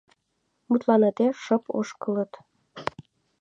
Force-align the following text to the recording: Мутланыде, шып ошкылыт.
Мутланыде, 0.69 1.27
шып 1.43 1.63
ошкылыт. 1.79 2.31